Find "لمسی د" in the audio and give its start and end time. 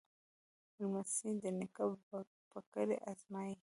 0.79-1.43